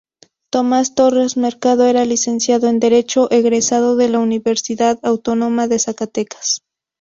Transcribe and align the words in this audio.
Tomás 0.53 0.87
Torres 0.95 1.37
Mercado 1.37 1.85
era 1.85 2.05
Licenciado 2.05 2.65
en 2.69 2.79
Derecho 2.79 3.29
egresado 3.31 3.95
de 3.97 4.09
la 4.09 4.17
Universidad 4.17 4.97
Autónoma 5.03 5.67
de 5.67 5.77
Zacatecas. 5.77 6.63